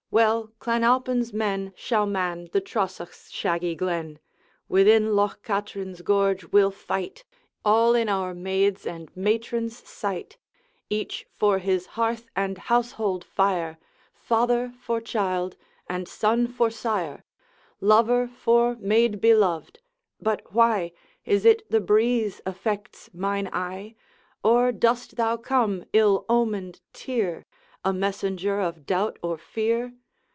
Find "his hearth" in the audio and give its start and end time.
11.59-12.27